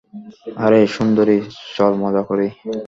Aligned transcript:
আরে, 0.57 0.79
সুন্দরী, 0.87 1.37
চল 1.75 1.91
মজা 1.95 2.21
করি। 2.23 2.47